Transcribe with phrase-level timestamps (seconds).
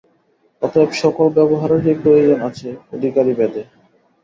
[0.61, 3.63] অতএব সকল ব্যবহারেরই প্রয়োজন আছে অধিকারিভেদে।